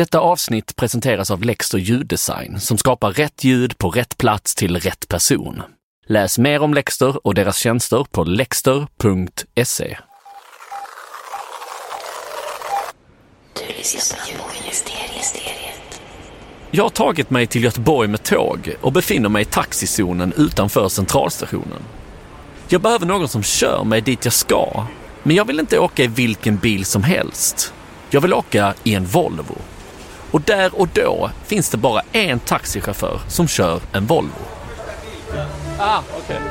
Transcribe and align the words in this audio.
Detta 0.00 0.20
avsnitt 0.20 0.76
presenteras 0.76 1.30
av 1.30 1.42
Lexter 1.42 1.78
ljuddesign 1.78 2.60
som 2.60 2.78
skapar 2.78 3.12
rätt 3.12 3.44
ljud 3.44 3.78
på 3.78 3.90
rätt 3.90 4.18
plats 4.18 4.54
till 4.54 4.76
rätt 4.76 5.08
person. 5.08 5.62
Läs 6.06 6.38
mer 6.38 6.62
om 6.62 6.74
Lexter 6.74 7.26
och 7.26 7.34
deras 7.34 7.56
tjänster 7.56 8.06
på 8.10 8.24
lexter.se. 8.24 9.98
Jag 16.70 16.84
har 16.84 16.90
tagit 16.90 17.30
mig 17.30 17.46
till 17.46 17.64
Göteborg 17.64 18.08
med 18.08 18.22
tåg 18.22 18.74
och 18.80 18.92
befinner 18.92 19.28
mig 19.28 19.42
i 19.42 19.44
taxizonen 19.44 20.32
utanför 20.36 20.88
centralstationen. 20.88 21.82
Jag 22.68 22.80
behöver 22.80 23.06
någon 23.06 23.28
som 23.28 23.42
kör 23.42 23.84
mig 23.84 24.00
dit 24.00 24.24
jag 24.24 24.34
ska, 24.34 24.86
men 25.22 25.36
jag 25.36 25.44
vill 25.44 25.60
inte 25.60 25.78
åka 25.78 26.02
i 26.02 26.06
vilken 26.06 26.56
bil 26.56 26.84
som 26.84 27.02
helst. 27.02 27.72
Jag 28.10 28.20
vill 28.20 28.34
åka 28.34 28.74
i 28.84 28.94
en 28.94 29.04
Volvo. 29.06 29.56
Och 30.30 30.40
där 30.40 30.80
och 30.80 30.88
då 30.88 31.30
finns 31.44 31.70
det 31.70 31.76
bara 31.76 32.02
en 32.12 32.38
taxichaufför 32.38 33.20
som 33.28 33.48
kör 33.48 33.80
en 33.92 34.06
Volvo. 34.06 34.30
Ah, 35.78 35.98
okej. 36.10 36.36
Okay. 36.36 36.48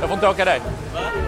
Jag 0.00 0.08
får 0.08 0.14
inte 0.14 0.28
åka 0.28 0.44
dig? 0.44 0.60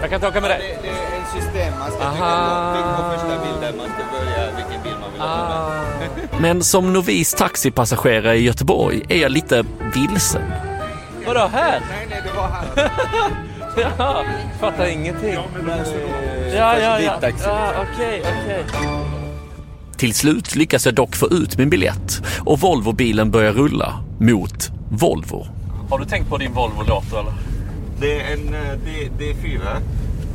Jag 0.01 0.09
kan 0.09 0.15
inte 0.17 0.27
åka 0.27 0.41
med 0.41 0.49
dig? 0.49 0.79
Det, 0.81 0.87
det 0.87 0.95
är 0.95 1.19
en 1.19 1.41
system 1.41 1.73
man 1.79 1.91
ska 1.91 2.11
trycka 2.11 2.95
på. 2.97 3.03
På 3.03 3.09
första 3.11 3.45
bilden 3.45 3.77
man 3.77 3.87
ska 3.87 4.03
börja 4.17 4.45
vilken 4.55 4.83
bil 4.83 4.93
man 5.01 5.11
vill 5.13 5.21
åka 5.21 6.31
med. 6.31 6.41
Men 6.41 6.63
som 6.63 6.93
novis 6.93 7.33
taxipassagerare 7.33 8.37
i 8.37 8.43
Göteborg 8.43 9.01
är 9.09 9.17
jag 9.17 9.31
lite 9.31 9.65
vilsen. 9.93 10.41
Vadå 11.25 11.39
här? 11.39 11.81
Nej, 11.89 12.07
nej, 12.09 12.21
det 12.23 12.37
var 12.37 12.47
här. 12.47 12.91
ja, 13.97 14.23
fattar 14.59 14.85
ingenting. 14.85 15.33
Ja, 15.33 15.43
men 15.53 15.67
då 15.67 15.75
måste 15.75 15.97
du 15.97 16.07
Ja, 16.55 16.79
ja, 16.79 16.99
ja. 16.99 17.31
ja 17.45 17.73
Okej, 17.81 18.23
okej. 18.23 18.65
Till 20.01 20.13
slut 20.13 20.55
lyckas 20.55 20.85
jag 20.85 20.95
dock 20.95 21.15
få 21.15 21.27
ut 21.27 21.57
min 21.57 21.69
biljett 21.69 22.21
och 22.39 22.59
Volvobilen 22.59 23.31
börjar 23.31 23.53
rulla 23.53 24.03
mot 24.19 24.71
Volvo. 24.89 25.47
Har 25.89 25.99
du 25.99 26.05
tänkt 26.05 26.29
på 26.29 26.37
din 26.37 26.53
Volvo-dator 26.53 27.19
eller? 27.19 27.33
Det 27.99 28.21
är 28.21 28.33
en 28.33 28.53
eh, 28.53 28.77
D, 28.85 29.09
D4. 29.19 29.59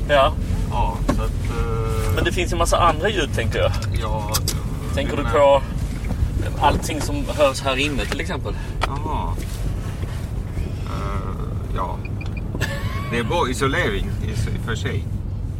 Ja. 0.08 0.33
Ja, 0.70 0.97
så 1.06 1.23
att... 1.23 1.50
Uh... 1.50 2.14
Men 2.14 2.25
det 2.25 2.33
finns 2.33 2.53
en 2.53 2.58
massa 2.58 2.78
andra 2.78 3.08
ljud 3.08 3.34
tänker 3.34 3.58
jag. 3.58 3.73
Ja. 4.03 4.33
Tänker 4.95 5.17
du 5.17 5.23
på 5.23 5.62
allting 6.61 7.01
som 7.01 7.25
hörs 7.39 7.62
här 7.62 7.77
inne 7.77 8.05
till 8.05 8.20
exempel? 8.20 8.55
Jaha. 8.86 9.34
Uh, 10.86 11.77
ja. 11.77 11.98
Det 13.11 13.19
är 13.19 13.25
bra 13.25 13.51
isolering 13.51 14.11
i 14.25 14.67
för 14.67 14.75
sig. 14.75 15.05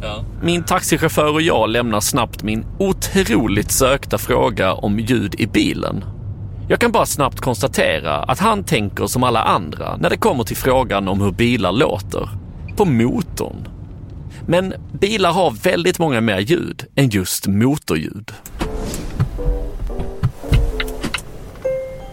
Ja. 0.01 0.23
Min 0.41 0.63
taxichaufför 0.63 1.33
och 1.33 1.41
jag 1.41 1.69
lämnar 1.69 1.99
snabbt 1.99 2.43
min 2.43 2.65
otroligt 2.79 3.71
sökta 3.71 4.17
fråga 4.17 4.73
om 4.73 4.99
ljud 4.99 5.35
i 5.37 5.47
bilen. 5.47 6.05
Jag 6.69 6.79
kan 6.79 6.91
bara 6.91 7.05
snabbt 7.05 7.39
konstatera 7.39 8.15
att 8.15 8.39
han 8.39 8.63
tänker 8.63 9.07
som 9.07 9.23
alla 9.23 9.43
andra 9.43 9.97
när 9.97 10.09
det 10.09 10.17
kommer 10.17 10.43
till 10.43 10.57
frågan 10.57 11.07
om 11.07 11.21
hur 11.21 11.31
bilar 11.31 11.71
låter. 11.71 12.29
På 12.75 12.85
motorn. 12.85 13.67
Men 14.47 14.73
bilar 14.91 15.31
har 15.31 15.51
väldigt 15.51 15.99
många 15.99 16.21
mer 16.21 16.39
ljud 16.39 16.85
än 16.95 17.09
just 17.09 17.47
motorljud. 17.47 18.31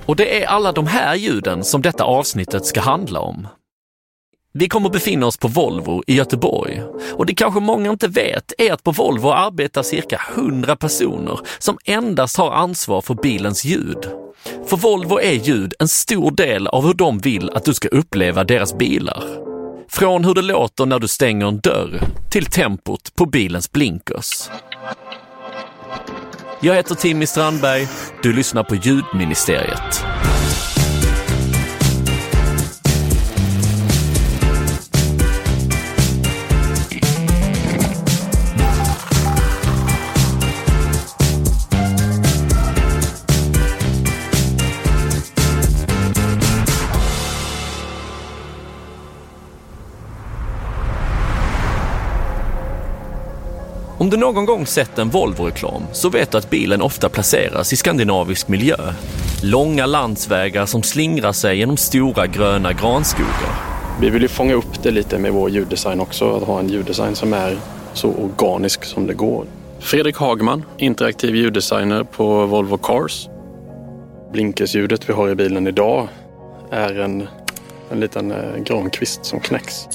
Och 0.07 0.17
det 0.17 0.43
är 0.43 0.47
alla 0.47 0.73
de 0.73 0.87
här 0.87 1.15
ljuden 1.15 1.65
som 1.65 1.83
detta 1.83 2.05
avsnittet 2.05 2.67
ska 2.67 2.81
handla 2.81 3.21
om. 3.21 3.47
Vi 4.59 4.69
kommer 4.69 4.91
befinna 4.91 5.27
oss 5.27 5.37
på 5.37 5.49
Volvo 5.49 6.03
i 6.07 6.15
Göteborg 6.15 6.83
och 7.13 7.27
det 7.27 7.35
kanske 7.35 7.61
många 7.61 7.91
inte 7.91 8.09
vet 8.09 8.53
är 8.59 8.73
att 8.73 8.83
på 8.83 8.93
Volvo 8.93 9.29
arbetar 9.29 9.83
cirka 9.83 10.21
100 10.37 10.77
personer 10.77 11.41
som 11.59 11.79
endast 11.85 12.37
har 12.37 12.51
ansvar 12.51 13.01
för 13.01 13.15
bilens 13.15 13.65
ljud. 13.65 14.09
För 14.67 14.77
Volvo 14.77 15.21
är 15.21 15.33
ljud 15.33 15.75
en 15.79 15.89
stor 15.89 16.31
del 16.31 16.67
av 16.67 16.87
hur 16.87 16.95
de 16.95 17.19
vill 17.19 17.51
att 17.51 17.65
du 17.65 17.75
ska 17.75 17.89
uppleva 17.89 18.45
deras 18.45 18.79
bilar. 18.79 19.25
Från 19.89 20.25
hur 20.25 20.35
det 20.35 20.43
låter 20.43 20.87
när 20.87 20.99
du 20.99 21.09
stänger 21.09 21.47
en 21.47 21.61
dörr 21.61 22.01
till 22.31 22.47
tempot 22.47 23.15
på 23.15 23.27
bilens 23.27 23.73
blinkers. 23.73 24.51
Jag 26.61 26.75
heter 26.75 26.95
Timmy 26.95 27.27
Strandberg. 27.27 27.89
Du 28.23 28.33
lyssnar 28.33 28.63
på 28.63 28.75
Ljudministeriet. 28.75 30.05
Om 54.05 54.11
du 54.11 54.17
någon 54.17 54.45
gång 54.45 54.67
sett 54.67 54.99
en 54.99 55.11
Volvo-reklam 55.11 55.83
så 55.93 56.09
vet 56.09 56.31
du 56.31 56.39
att 56.39 56.51
bilen 56.51 56.83
ofta 56.83 57.09
placeras 57.09 57.73
i 57.73 57.77
skandinavisk 57.77 58.49
miljö. 58.49 58.77
Långa 59.43 59.87
landsvägar 59.87 60.67
som 60.67 60.83
slingrar 60.83 61.33
sig 61.33 61.59
genom 61.59 61.77
stora 61.77 62.27
gröna 62.27 62.73
granskogar. 62.73 63.55
Vi 64.01 64.11
vill 64.11 64.23
ju 64.23 64.29
fånga 64.29 64.55
upp 64.55 64.83
det 64.83 64.91
lite 64.91 65.19
med 65.19 65.33
vår 65.33 65.51
ljuddesign 65.51 66.01
också, 66.01 66.37
att 66.37 66.43
ha 66.43 66.59
en 66.59 66.69
ljuddesign 66.69 67.15
som 67.15 67.33
är 67.33 67.59
så 67.93 68.09
organisk 68.09 68.85
som 68.85 69.07
det 69.07 69.15
går. 69.15 69.45
Fredrik 69.79 70.17
Hagman, 70.17 70.65
interaktiv 70.79 71.37
ljuddesigner 71.37 72.05
på 72.05 72.47
Volvo 72.47 72.77
Cars. 72.77 73.29
Blinkersljudet 74.33 75.09
vi 75.09 75.13
har 75.13 75.29
i 75.29 75.35
bilen 75.35 75.67
idag 75.67 76.09
är 76.71 77.01
en, 77.01 77.29
en 77.91 78.01
liten 78.01 78.33
eh, 78.33 78.57
grankvist 78.65 79.25
som 79.25 79.41
knäcks. 79.41 79.89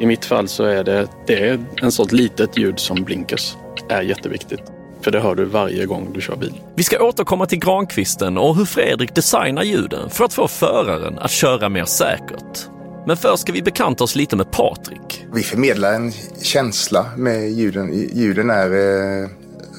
I 0.00 0.06
mitt 0.06 0.24
fall 0.24 0.48
så 0.48 0.64
är 0.64 0.84
det, 0.84 1.08
det 1.26 1.48
är 1.48 1.64
en 1.82 1.92
sorts 1.92 2.12
litet 2.12 2.58
ljud 2.58 2.78
som 2.78 3.04
blinkers 3.04 3.56
är 3.88 4.02
jätteviktigt. 4.02 4.62
För 5.00 5.10
det 5.10 5.20
hör 5.20 5.34
du 5.34 5.44
varje 5.44 5.86
gång 5.86 6.12
du 6.12 6.20
kör 6.20 6.36
bil. 6.36 6.54
Vi 6.74 6.82
ska 6.82 7.04
återkomma 7.04 7.46
till 7.46 7.58
Grankvisten 7.58 8.38
och 8.38 8.56
hur 8.56 8.64
Fredrik 8.64 9.14
designar 9.14 9.62
ljuden 9.62 10.10
för 10.10 10.24
att 10.24 10.32
få 10.32 10.48
föraren 10.48 11.18
att 11.18 11.30
köra 11.30 11.68
mer 11.68 11.84
säkert. 11.84 12.68
Men 13.06 13.16
först 13.16 13.38
ska 13.38 13.52
vi 13.52 13.62
bekanta 13.62 14.04
oss 14.04 14.14
lite 14.14 14.36
med 14.36 14.50
Patrik. 14.50 15.26
Vi 15.32 15.42
förmedlar 15.42 15.92
en 15.92 16.12
känsla 16.42 17.06
med 17.16 17.50
ljuden. 17.50 18.08
Ljuden 18.14 18.50
är 18.50 18.70
eh, 18.70 19.28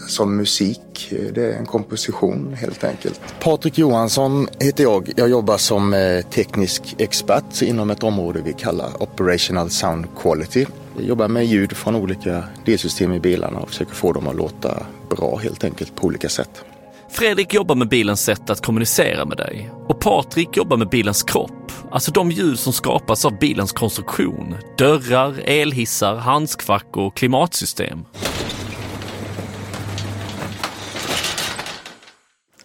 som 0.07 0.37
musik. 0.37 1.13
Det 1.33 1.45
är 1.45 1.57
en 1.57 1.65
komposition 1.65 2.53
helt 2.59 2.83
enkelt. 2.83 3.21
Patrik 3.39 3.77
Johansson 3.77 4.47
heter 4.59 4.83
jag. 4.83 5.11
Jag 5.15 5.29
jobbar 5.29 5.57
som 5.57 5.93
eh, 5.93 6.21
teknisk 6.21 6.95
expert 6.97 7.61
inom 7.61 7.89
ett 7.89 8.03
område 8.03 8.41
vi 8.45 8.53
kallar 8.53 9.01
Operational 9.03 9.69
Sound 9.69 10.05
Quality. 10.21 10.65
Jag 10.95 11.05
jobbar 11.05 11.27
med 11.27 11.45
ljud 11.45 11.77
från 11.77 11.95
olika 11.95 12.43
delsystem 12.65 13.13
i 13.13 13.19
bilarna 13.19 13.59
och 13.59 13.69
försöker 13.69 13.93
få 13.93 14.13
dem 14.13 14.27
att 14.27 14.35
låta 14.35 14.85
bra 15.09 15.37
helt 15.37 15.63
enkelt 15.63 15.95
på 15.95 16.07
olika 16.07 16.29
sätt. 16.29 16.63
Fredrik 17.09 17.53
jobbar 17.53 17.75
med 17.75 17.89
bilens 17.89 18.21
sätt 18.21 18.49
att 18.49 18.65
kommunicera 18.65 19.25
med 19.25 19.37
dig 19.37 19.69
och 19.87 19.99
Patrik 19.99 20.57
jobbar 20.57 20.77
med 20.77 20.89
bilens 20.89 21.23
kropp, 21.23 21.71
alltså 21.91 22.11
de 22.11 22.31
ljud 22.31 22.59
som 22.59 22.73
skapas 22.73 23.25
av 23.25 23.39
bilens 23.39 23.71
konstruktion. 23.71 24.55
Dörrar, 24.77 25.39
elhissar, 25.45 26.15
handskfack 26.15 26.97
och 26.97 27.15
klimatsystem. 27.15 28.05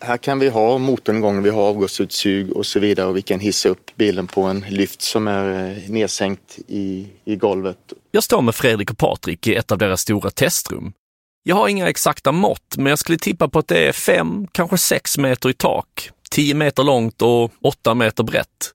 Här 0.04 0.16
kan 0.16 0.38
vi 0.38 0.48
ha 0.48 0.78
motorn 0.78 1.16
igång, 1.16 1.42
vi 1.42 1.50
har 1.50 1.62
avgasutsug 1.62 2.52
och 2.52 2.66
så 2.66 2.80
vidare 2.80 3.06
och 3.06 3.16
vi 3.16 3.22
kan 3.22 3.40
hissa 3.40 3.68
upp 3.68 3.96
bilen 3.96 4.26
på 4.26 4.42
en 4.42 4.64
lyft 4.68 5.02
som 5.02 5.28
är 5.28 5.70
eh, 5.70 5.90
nedsänkt 5.90 6.58
i, 6.68 7.06
i 7.24 7.36
golvet. 7.36 7.78
Jag 8.10 8.24
står 8.24 8.42
med 8.42 8.54
Fredrik 8.54 8.90
och 8.90 8.98
Patrik 8.98 9.46
i 9.46 9.54
ett 9.54 9.72
av 9.72 9.78
deras 9.78 10.00
stora 10.00 10.30
testrum. 10.30 10.92
Jag 11.42 11.56
har 11.56 11.68
inga 11.68 11.88
exakta 11.88 12.32
mått, 12.32 12.76
men 12.76 12.86
jag 12.86 12.98
skulle 12.98 13.18
tippa 13.18 13.48
på 13.48 13.58
att 13.58 13.68
det 13.68 13.88
är 13.88 13.92
fem, 13.92 14.46
kanske 14.52 14.78
sex 14.78 15.18
meter 15.18 15.50
i 15.50 15.54
tak, 15.54 16.10
tio 16.30 16.54
meter 16.54 16.84
långt 16.84 17.22
och 17.22 17.52
åtta 17.62 17.94
meter 17.94 18.24
brett. 18.24 18.72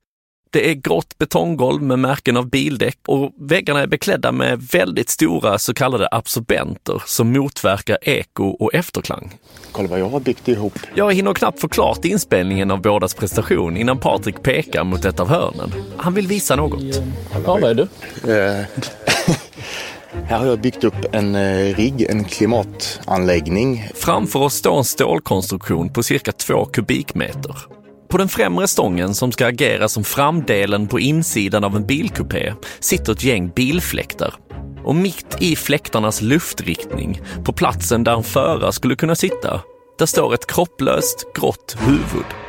Det 0.50 0.70
är 0.70 0.74
grått 0.74 1.18
betonggolv 1.18 1.82
med 1.82 1.98
märken 1.98 2.36
av 2.36 2.48
bildäck 2.50 2.98
och 3.06 3.32
väggarna 3.40 3.80
är 3.80 3.86
beklädda 3.86 4.32
med 4.32 4.62
väldigt 4.62 5.10
stora 5.10 5.58
så 5.58 5.74
kallade 5.74 6.08
absorbenter 6.10 7.02
som 7.06 7.32
motverkar 7.32 7.98
eko 8.02 8.44
och 8.44 8.74
efterklang. 8.74 9.32
Kolla 9.72 9.88
vad 9.88 10.00
jag 10.00 10.08
har 10.08 10.20
byggt 10.20 10.48
ihop. 10.48 10.78
Jag 10.94 11.14
hinner 11.14 11.34
knappt 11.34 11.60
få 11.60 11.68
klart 11.68 12.04
inspelningen 12.04 12.70
av 12.70 12.82
bådas 12.82 13.14
prestation 13.14 13.76
innan 13.76 13.98
Patrik 13.98 14.42
pekar 14.42 14.84
mot 14.84 15.04
ett 15.04 15.20
av 15.20 15.28
hörnen. 15.28 15.72
Han 15.96 16.14
vill 16.14 16.26
visa 16.26 16.56
något. 16.56 16.82
Ja, 17.32 17.40
vad 17.46 17.64
är 17.64 17.74
det? 17.74 17.88
Eh, 18.22 18.66
här 20.24 20.38
har 20.38 20.46
jag 20.46 20.60
byggt 20.60 20.84
upp 20.84 21.06
en 21.12 21.34
eh, 21.34 21.74
rigg, 21.74 22.02
en 22.02 22.24
klimatanläggning. 22.24 23.88
Framför 23.94 24.38
oss 24.38 24.54
står 24.54 24.78
en 24.78 24.84
stålkonstruktion 24.84 25.92
på 25.92 26.02
cirka 26.02 26.32
två 26.32 26.64
kubikmeter. 26.64 27.77
På 28.08 28.18
den 28.18 28.28
främre 28.28 28.68
stången 28.68 29.14
som 29.14 29.32
ska 29.32 29.46
agera 29.46 29.88
som 29.88 30.04
framdelen 30.04 30.88
på 30.88 31.00
insidan 31.00 31.64
av 31.64 31.76
en 31.76 31.86
bilkupé 31.86 32.54
sitter 32.80 33.12
ett 33.12 33.24
gäng 33.24 33.48
bilfläktar. 33.48 34.34
Och 34.84 34.94
mitt 34.94 35.36
i 35.40 35.56
fläktarnas 35.56 36.22
luftriktning, 36.22 37.20
på 37.44 37.52
platsen 37.52 38.04
där 38.04 38.16
en 38.16 38.22
förare 38.22 38.72
skulle 38.72 38.96
kunna 38.96 39.14
sitta, 39.14 39.60
där 39.98 40.06
står 40.06 40.34
ett 40.34 40.46
kropplöst 40.46 41.26
grått 41.34 41.76
huvud. 41.80 42.47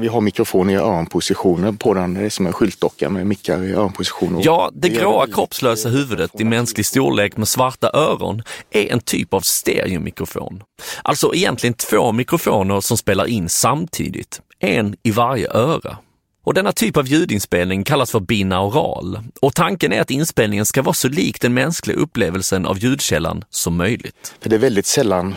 Vi 0.00 0.08
har 0.08 0.20
mikrofoner 0.20 0.72
i 0.72 0.76
öronpositioner 0.76 1.72
på 1.72 1.94
den. 1.94 2.14
Det 2.14 2.20
är 2.20 2.30
som 2.30 2.46
en 2.46 2.52
skyltdocka 2.52 3.10
med 3.10 3.26
mickar 3.26 3.64
i 3.64 3.72
öronpositioner. 3.72 4.40
Ja, 4.44 4.70
det 4.74 4.88
gråa 4.88 5.26
kroppslösa 5.26 5.88
huvudet 5.88 6.40
i 6.40 6.44
mänsklig 6.44 6.86
storlek 6.86 7.36
med 7.36 7.48
svarta 7.48 7.90
öron 7.94 8.42
är 8.70 8.92
en 8.92 9.00
typ 9.00 9.34
av 9.34 9.40
stereomikrofon. 9.40 10.62
Alltså 11.02 11.34
egentligen 11.34 11.74
två 11.74 12.12
mikrofoner 12.12 12.80
som 12.80 12.96
spelar 12.96 13.26
in 13.26 13.48
samtidigt, 13.48 14.40
en 14.58 14.96
i 15.02 15.10
varje 15.10 15.50
öra. 15.50 15.96
Och 16.44 16.54
denna 16.54 16.72
typ 16.72 16.96
av 16.96 17.06
ljudinspelning 17.06 17.84
kallas 17.84 18.10
för 18.10 18.20
binaural 18.20 19.18
och 19.40 19.54
tanken 19.54 19.92
är 19.92 20.00
att 20.00 20.10
inspelningen 20.10 20.66
ska 20.66 20.82
vara 20.82 20.94
så 20.94 21.08
lik 21.08 21.40
den 21.40 21.54
mänskliga 21.54 21.96
upplevelsen 21.96 22.66
av 22.66 22.78
ljudkällan 22.78 23.44
som 23.50 23.76
möjligt. 23.76 24.34
För 24.40 24.50
det 24.50 24.56
är 24.56 24.60
väldigt 24.60 24.86
sällan 24.86 25.34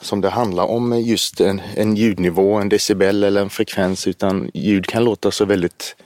som 0.00 0.20
det 0.20 0.30
handlar 0.30 0.64
om 0.64 1.00
just 1.00 1.40
en, 1.40 1.60
en 1.74 1.96
ljudnivå, 1.96 2.54
en 2.54 2.68
decibel 2.68 3.24
eller 3.24 3.40
en 3.40 3.50
frekvens, 3.50 4.06
utan 4.06 4.50
ljud 4.54 4.86
kan 4.86 5.04
låta 5.04 5.30
så 5.30 5.44
väldigt 5.44 5.96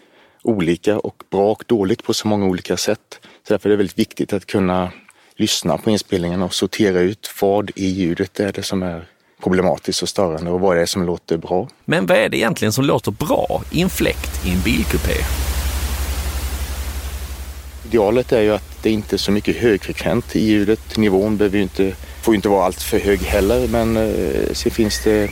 olika 0.43 0.99
och 0.99 1.23
bra 1.31 1.53
och 1.53 1.65
dåligt 1.67 2.05
på 2.05 2.15
så 2.15 2.29
många 2.29 2.47
olika 2.47 2.77
sätt. 2.77 3.21
Så 3.21 3.55
därför 3.55 3.69
är 3.69 3.71
det 3.71 3.77
väldigt 3.77 3.99
viktigt 3.99 4.33
att 4.33 4.47
kunna 4.47 4.93
lyssna 5.37 5.79
på 5.79 5.91
inspelningen 5.91 6.43
och 6.43 6.55
sortera 6.55 7.01
ut 7.01 7.31
vad 7.41 7.71
i 7.77 7.87
ljudet 7.87 8.41
är 8.41 8.53
det 8.53 8.63
som 8.63 8.83
är 8.83 9.09
problematiskt 9.43 10.03
och 10.03 10.09
störande 10.09 10.51
och 10.51 10.61
vad 10.61 10.77
är 10.77 10.81
det 10.81 10.87
som 10.87 11.05
låter 11.07 11.37
bra. 11.37 11.69
Men 11.85 12.07
vad 12.07 12.19
är 12.19 12.29
det 12.29 12.37
egentligen 12.37 12.73
som 12.73 12.85
låter 12.85 13.11
bra 13.11 13.63
i 13.71 13.83
en 13.83 13.91
fläkt 13.91 14.47
i 14.47 14.51
en 14.51 14.61
bilkupé? 14.61 15.15
Idealet 17.87 18.33
är 18.33 18.41
ju 18.41 18.55
att 18.55 18.83
det 18.83 18.91
inte 18.91 19.17
är 19.17 19.19
så 19.19 19.33
mycket 19.33 19.57
högfrekvent 19.57 20.37
i 20.37 20.45
ljudet. 20.45 20.97
Nivån 20.97 21.37
behöver 21.37 21.57
ju 21.57 21.63
inte, 21.63 21.95
får 22.23 22.35
ju 22.35 22.37
inte 22.37 22.49
vara 22.49 22.65
allt 22.65 22.83
för 22.83 22.99
hög 22.99 23.21
heller 23.21 23.69
men 23.69 23.97
eh, 23.97 24.53
så 24.53 24.71
finns 24.71 25.05
det 25.05 25.31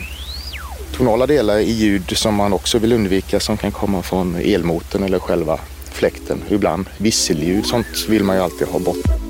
tonala 0.96 1.26
delar 1.26 1.58
i 1.58 1.70
ljud 1.70 2.16
som 2.16 2.34
man 2.34 2.52
också 2.52 2.78
vill 2.78 2.92
undvika 2.92 3.40
som 3.40 3.56
kan 3.56 3.72
komma 3.72 4.02
från 4.02 4.36
elmotorn 4.36 5.02
eller 5.02 5.18
själva 5.18 5.60
fläkten. 5.92 6.42
Ibland 6.48 6.86
visselljud, 6.98 7.66
sånt 7.66 8.06
vill 8.08 8.24
man 8.24 8.36
ju 8.36 8.42
alltid 8.42 8.68
ha 8.68 8.78
bort. 8.78 9.29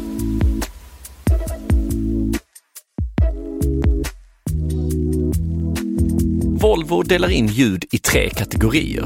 Volvo 6.80 7.02
delar 7.02 7.30
in 7.30 7.46
ljud 7.46 7.84
i 7.90 7.98
tre 7.98 8.30
kategorier. 8.30 9.04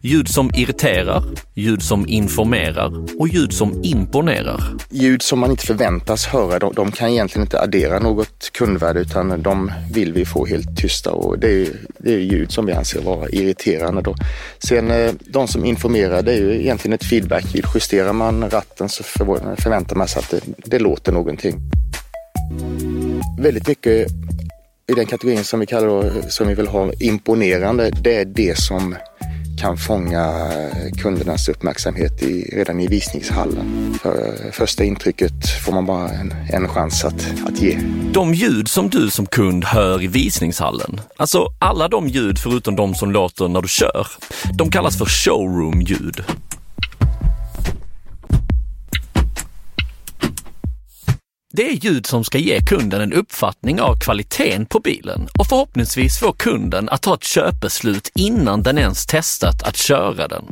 Ljud 0.00 0.28
som 0.28 0.50
irriterar, 0.54 1.22
ljud 1.54 1.82
som 1.82 2.08
informerar 2.08 3.20
och 3.20 3.28
ljud 3.28 3.52
som 3.52 3.84
imponerar. 3.84 4.60
Ljud 4.90 5.22
som 5.22 5.38
man 5.38 5.50
inte 5.50 5.66
förväntas 5.66 6.26
höra, 6.26 6.58
de, 6.58 6.74
de 6.74 6.92
kan 6.92 7.08
egentligen 7.08 7.46
inte 7.46 7.60
addera 7.60 7.98
något 7.98 8.50
kundvärde 8.52 9.00
utan 9.00 9.42
de 9.42 9.72
vill 9.92 10.12
vi 10.12 10.24
få 10.24 10.46
helt 10.46 10.76
tysta 10.76 11.12
och 11.12 11.38
det 11.38 11.62
är, 11.62 11.68
det 11.98 12.14
är 12.14 12.18
ljud 12.18 12.52
som 12.52 12.66
vi 12.66 12.72
anser 12.72 13.00
vara 13.00 13.28
irriterande. 13.28 14.02
Då. 14.02 14.14
Sen 14.58 14.90
eh, 14.90 15.12
de 15.26 15.48
som 15.48 15.64
informerar, 15.64 16.22
det 16.22 16.32
är 16.32 16.40
ju 16.40 16.60
egentligen 16.60 16.92
ett 16.92 17.04
feedback-ljud. 17.04 17.64
Justerar 17.74 18.12
man 18.12 18.50
ratten 18.50 18.88
så 18.88 19.02
förväntar 19.02 19.96
man 19.96 20.08
sig 20.08 20.20
att 20.20 20.30
det, 20.30 20.40
det 20.56 20.78
låter 20.78 21.12
någonting. 21.12 21.60
Väldigt 23.38 23.68
mycket 23.68 24.06
i 24.92 24.94
den 24.94 25.06
kategorin 25.06 25.44
som 25.44 25.60
vi 25.60 25.66
kallar 25.66 25.86
då, 25.88 26.28
som 26.28 26.48
vi 26.48 26.54
vill 26.54 26.66
ha 26.66 26.92
imponerande, 27.00 27.90
det 27.90 28.16
är 28.16 28.24
det 28.24 28.58
som 28.58 28.94
kan 29.60 29.76
fånga 29.76 30.50
kundernas 31.02 31.48
uppmärksamhet 31.48 32.22
i, 32.22 32.42
redan 32.56 32.80
i 32.80 32.86
visningshallen. 32.86 33.94
För 34.02 34.36
första 34.52 34.84
intrycket 34.84 35.32
får 35.64 35.72
man 35.72 35.86
bara 35.86 36.08
en, 36.08 36.34
en 36.52 36.68
chans 36.68 37.04
att, 37.04 37.26
att 37.46 37.62
ge. 37.62 37.78
De 38.12 38.34
ljud 38.34 38.68
som 38.68 38.90
du 38.90 39.10
som 39.10 39.26
kund 39.26 39.64
hör 39.64 40.02
i 40.02 40.06
visningshallen, 40.06 41.00
alltså 41.16 41.48
alla 41.58 41.88
de 41.88 42.08
ljud 42.08 42.38
förutom 42.38 42.76
de 42.76 42.94
som 42.94 43.10
låter 43.10 43.48
när 43.48 43.62
du 43.62 43.68
kör, 43.68 44.06
de 44.58 44.70
kallas 44.70 44.98
för 44.98 45.04
showroom-ljud. 45.04 46.24
Det 51.56 51.68
är 51.68 51.72
ljud 51.72 52.06
som 52.06 52.24
ska 52.24 52.38
ge 52.38 52.60
kunden 52.60 53.00
en 53.00 53.12
uppfattning 53.12 53.80
av 53.80 53.96
kvaliteten 53.98 54.66
på 54.66 54.80
bilen 54.80 55.28
och 55.38 55.46
förhoppningsvis 55.46 56.18
få 56.18 56.32
kunden 56.32 56.88
att 56.88 57.02
ta 57.02 57.14
ett 57.14 57.24
köpbeslut 57.24 58.10
innan 58.14 58.62
den 58.62 58.78
ens 58.78 59.06
testat 59.06 59.62
att 59.62 59.76
köra 59.76 60.28
den. 60.28 60.44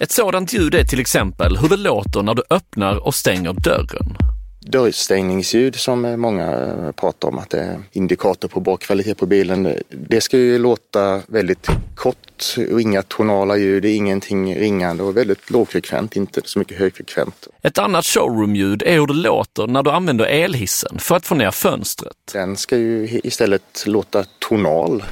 Ett 0.00 0.10
sådant 0.10 0.52
ljud 0.52 0.74
är 0.74 0.84
till 0.84 1.00
exempel 1.00 1.56
hur 1.56 1.68
det 1.68 1.76
låter 1.76 2.22
när 2.22 2.34
du 2.34 2.42
öppnar 2.50 3.06
och 3.06 3.14
stänger 3.14 3.52
dörren. 3.52 4.16
Dörrstängningsljud 4.60 5.74
som 5.74 6.20
många 6.20 6.52
eh, 6.52 6.92
pratar 6.92 7.28
om 7.28 7.38
att 7.38 7.50
det 7.50 7.60
är 7.60 7.78
indikator 7.92 8.48
på 8.48 8.60
bra 8.60 8.76
kvalitet 8.76 9.14
på 9.14 9.26
bilen. 9.26 9.74
Det 9.90 10.20
ska 10.20 10.38
ju 10.38 10.58
låta 10.58 11.22
väldigt 11.26 11.68
kort 11.94 12.31
och 12.72 12.80
inga 12.80 13.02
tonala 13.02 13.56
ljud, 13.56 13.84
ingenting 13.84 14.54
ringande 14.54 15.02
och 15.02 15.16
väldigt 15.16 15.50
lågfrekvent, 15.50 16.16
inte 16.16 16.40
så 16.44 16.58
mycket 16.58 16.78
högfrekvent. 16.78 17.48
Ett 17.62 17.78
annat 17.78 18.04
showroom-ljud 18.04 18.82
är 18.82 18.94
hur 18.94 19.06
det 19.06 19.14
låter 19.14 19.66
när 19.66 19.82
du 19.82 19.90
använder 19.90 20.24
elhissen 20.24 20.98
för 20.98 21.16
att 21.16 21.26
få 21.26 21.34
ner 21.34 21.50
fönstret. 21.50 22.16
Den 22.32 22.56
ska 22.56 22.76
ju 22.76 23.20
istället 23.24 23.84
låta 23.86 24.24
tonal. 24.38 25.04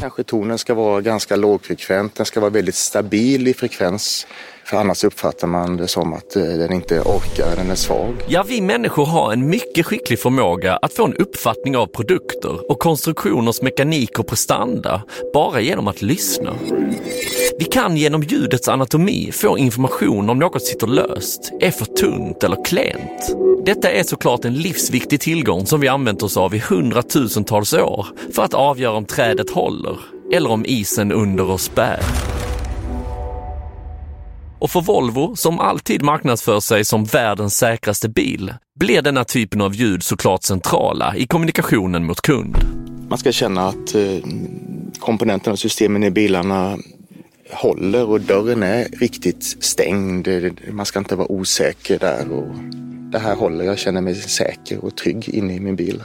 Kanske 0.00 0.22
tonen 0.22 0.58
ska 0.58 0.74
vara 0.74 1.00
ganska 1.00 1.36
lågfrekvent, 1.36 2.14
den 2.14 2.26
ska 2.26 2.40
vara 2.40 2.50
väldigt 2.50 2.74
stabil 2.74 3.48
i 3.48 3.54
frekvens. 3.54 4.26
För 4.64 4.76
annars 4.76 5.04
uppfattar 5.04 5.46
man 5.46 5.76
det 5.76 5.88
som 5.88 6.12
att 6.12 6.36
eh, 6.36 6.42
den 6.42 6.72
inte 6.72 7.00
orkar, 7.00 7.56
den 7.56 7.70
är 7.70 7.74
svag. 7.74 8.14
Ja, 8.28 8.44
vi 8.48 8.60
människor 8.60 9.06
har 9.06 9.32
en 9.32 9.46
mycket 9.46 9.86
skicklig 9.86 10.18
förmåga 10.18 10.76
att 10.76 10.92
få 10.92 11.04
en 11.04 11.14
uppfattning 11.14 11.76
av 11.76 11.86
produkter 11.86 12.70
och 12.70 12.78
konstruktioners 12.78 13.62
mekanik 13.62 14.18
och 14.18 14.26
prestanda 14.26 15.02
bara 15.34 15.60
genom 15.60 15.88
att 15.88 16.02
lyssna. 16.02 16.54
Vi 17.58 17.64
kan 17.64 17.96
genom 17.96 18.22
ljudets 18.22 18.68
anatomi 18.68 19.30
få 19.32 19.58
information 19.58 20.30
om 20.30 20.38
något 20.38 20.62
sitter 20.62 20.86
löst, 20.86 21.52
är 21.60 21.70
för 21.70 21.84
tunt 21.84 22.44
eller 22.44 22.64
klent. 22.64 23.36
Detta 23.64 23.90
är 23.90 24.02
såklart 24.02 24.44
en 24.44 24.54
livsviktig 24.54 25.20
tillgång 25.20 25.66
som 25.66 25.80
vi 25.80 25.88
använt 25.88 26.22
oss 26.22 26.36
av 26.36 26.54
i 26.54 26.58
hundratusentals 26.58 27.74
år 27.74 28.06
för 28.34 28.42
att 28.42 28.54
avgöra 28.54 28.96
om 28.96 29.04
trädet 29.04 29.50
håller 29.50 29.98
eller 30.32 30.50
om 30.50 30.64
isen 30.66 31.12
under 31.12 31.50
oss 31.50 31.74
bär. 31.74 32.29
Och 34.70 34.72
för 34.72 34.92
Volvo, 34.92 35.36
som 35.36 35.60
alltid 35.60 36.02
marknadsför 36.02 36.60
sig 36.60 36.84
som 36.84 37.04
världens 37.04 37.56
säkraste 37.56 38.08
bil, 38.08 38.54
blir 38.80 39.02
denna 39.02 39.24
typen 39.24 39.60
av 39.60 39.74
ljud 39.74 40.02
såklart 40.02 40.42
centrala 40.42 41.16
i 41.16 41.26
kommunikationen 41.26 42.04
mot 42.04 42.20
kund. 42.20 42.56
Man 43.08 43.18
ska 43.18 43.32
känna 43.32 43.68
att 43.68 43.94
eh, 43.94 44.02
komponenterna 44.98 45.52
och 45.52 45.58
systemen 45.58 46.04
i 46.04 46.10
bilarna 46.10 46.78
håller 47.50 48.08
och 48.08 48.20
dörren 48.20 48.62
är 48.62 48.84
riktigt 48.84 49.64
stängd. 49.64 50.28
Man 50.72 50.86
ska 50.86 50.98
inte 50.98 51.16
vara 51.16 51.32
osäker 51.32 51.98
där. 51.98 52.32
Och 52.32 52.54
det 53.12 53.18
här 53.18 53.36
håller, 53.36 53.64
jag 53.64 53.78
känner 53.78 54.00
mig 54.00 54.14
säker 54.14 54.84
och 54.84 54.96
trygg 54.96 55.28
inne 55.28 55.54
i 55.54 55.60
min 55.60 55.76
bil. 55.76 56.02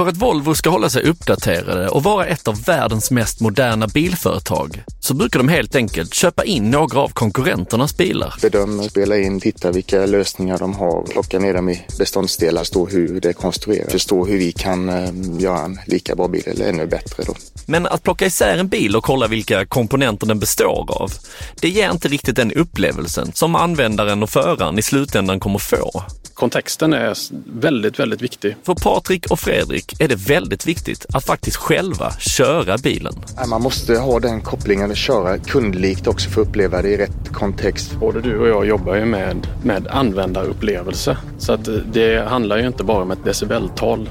För 0.00 0.08
att 0.08 0.16
Volvo 0.16 0.54
ska 0.54 0.70
hålla 0.70 0.90
sig 0.90 1.02
uppdaterade 1.02 1.88
och 1.88 2.02
vara 2.02 2.26
ett 2.26 2.48
av 2.48 2.64
världens 2.64 3.10
mest 3.10 3.40
moderna 3.40 3.86
bilföretag 3.86 4.84
så 5.10 5.14
brukar 5.14 5.38
de 5.38 5.48
helt 5.48 5.74
enkelt 5.74 6.14
köpa 6.14 6.44
in 6.44 6.70
några 6.70 7.00
av 7.00 7.08
konkurrenternas 7.08 7.96
bilar. 7.96 8.34
Bedöma, 8.42 8.82
spela 8.82 9.18
in, 9.18 9.40
titta 9.40 9.70
vilka 9.70 10.06
lösningar 10.06 10.58
de 10.58 10.74
har, 10.74 11.02
plocka 11.02 11.38
ner 11.38 11.54
dem 11.54 11.68
i 11.68 11.86
beståndsdelar, 11.98 12.64
stå 12.64 12.86
hur 12.86 13.20
det 13.20 13.28
är 13.28 13.32
konstruerat, 13.32 13.92
förstå 13.92 14.26
hur 14.26 14.38
vi 14.38 14.52
kan 14.52 14.88
eh, 14.88 15.10
göra 15.38 15.60
en 15.60 15.78
lika 15.86 16.14
bra 16.14 16.28
bil 16.28 16.42
eller 16.46 16.68
ännu 16.68 16.86
bättre. 16.86 17.24
Då. 17.26 17.34
Men 17.66 17.86
att 17.86 18.02
plocka 18.02 18.26
isär 18.26 18.58
en 18.58 18.68
bil 18.68 18.96
och 18.96 19.04
kolla 19.04 19.26
vilka 19.26 19.66
komponenter 19.66 20.26
den 20.26 20.38
består 20.38 20.86
av, 20.88 21.12
det 21.60 21.68
ger 21.68 21.90
inte 21.90 22.08
riktigt 22.08 22.36
den 22.36 22.52
upplevelsen 22.52 23.32
som 23.34 23.56
användaren 23.56 24.22
och 24.22 24.30
föraren 24.30 24.78
i 24.78 24.82
slutändan 24.82 25.40
kommer 25.40 25.58
få. 25.58 26.04
Kontexten 26.34 26.92
är 26.92 27.16
väldigt, 27.60 27.98
väldigt 27.98 28.22
viktig. 28.22 28.56
För 28.62 28.74
Patrik 28.74 29.30
och 29.30 29.40
Fredrik 29.40 30.00
är 30.00 30.08
det 30.08 30.14
väldigt 30.16 30.66
viktigt 30.66 31.06
att 31.14 31.24
faktiskt 31.24 31.56
själva 31.56 32.12
köra 32.18 32.78
bilen. 32.78 33.14
Man 33.48 33.62
måste 33.62 33.98
ha 33.98 34.20
den 34.20 34.40
kopplingen 34.40 34.90
och 34.90 34.96
köra 35.00 35.38
kundlikt 35.38 36.06
också 36.06 36.30
för 36.30 36.42
att 36.42 36.48
uppleva 36.48 36.82
det 36.82 36.88
i 36.88 36.96
rätt 36.96 37.32
kontext. 37.32 37.96
Både 38.00 38.20
du 38.20 38.38
och 38.38 38.48
jag 38.48 38.66
jobbar 38.66 38.96
ju 38.96 39.04
med, 39.04 39.46
med 39.62 39.88
användarupplevelse. 39.88 41.16
Så 41.38 41.52
att 41.52 41.68
det 41.92 42.28
handlar 42.28 42.56
ju 42.56 42.66
inte 42.66 42.84
bara 42.84 43.02
om 43.02 43.10
ett 43.10 43.24
decibeltal. 43.24 44.10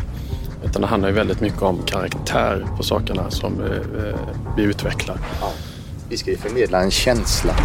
Utan 0.64 0.82
det 0.82 0.88
handlar 0.88 1.10
ju 1.10 1.16
väldigt 1.16 1.42
mycket 1.42 1.62
om 1.62 1.80
karaktär 1.86 2.68
på 2.78 2.84
sakerna 2.84 3.30
som 3.30 3.54
eh, 3.62 4.20
vi 4.58 4.64
utvecklar. 4.64 5.18
Vi 6.10 6.18
ska 6.18 6.32
ju 6.32 6.38
förmedla 6.38 6.82
en 6.82 6.92
känsla. 6.92 7.56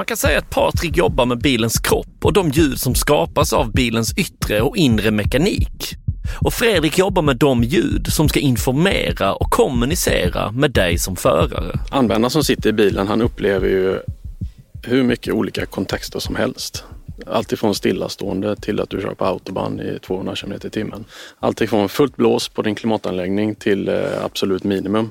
Man 0.00 0.06
kan 0.06 0.16
säga 0.16 0.38
att 0.38 0.50
Patrik 0.50 0.96
jobbar 0.96 1.26
med 1.26 1.38
bilens 1.38 1.78
kropp 1.78 2.24
och 2.24 2.32
de 2.32 2.50
ljud 2.50 2.80
som 2.80 2.94
skapas 2.94 3.52
av 3.52 3.72
bilens 3.72 4.12
yttre 4.16 4.60
och 4.60 4.76
inre 4.76 5.10
mekanik. 5.10 5.94
Och 6.40 6.52
Fredrik 6.52 6.98
jobbar 6.98 7.22
med 7.22 7.36
de 7.36 7.62
ljud 7.62 8.06
som 8.06 8.28
ska 8.28 8.40
informera 8.40 9.34
och 9.34 9.50
kommunicera 9.50 10.52
med 10.52 10.70
dig 10.70 10.98
som 10.98 11.16
förare. 11.16 11.78
Användaren 11.90 12.30
som 12.30 12.44
sitter 12.44 12.70
i 12.70 12.72
bilen, 12.72 13.08
han 13.08 13.22
upplever 13.22 13.68
ju 13.68 13.98
hur 14.82 15.02
mycket 15.02 15.34
olika 15.34 15.66
kontexter 15.66 16.18
som 16.18 16.36
helst. 16.36 16.84
Alltifrån 17.26 17.74
stillastående 17.74 18.56
till 18.56 18.80
att 18.80 18.90
du 18.90 19.00
kör 19.00 19.14
på 19.14 19.24
autobahn 19.24 19.80
i 19.80 19.98
200 19.98 20.36
km 20.36 20.52
i 20.64 20.70
timmen. 20.70 21.04
Alltifrån 21.40 21.88
fullt 21.88 22.16
blås 22.16 22.48
på 22.48 22.62
din 22.62 22.74
klimatanläggning 22.74 23.54
till 23.54 23.88
eh, 23.88 24.24
absolut 24.24 24.64
minimum. 24.64 25.10